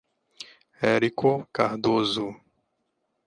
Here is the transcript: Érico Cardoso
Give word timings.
Érico 0.91 1.45
Cardoso 1.53 2.25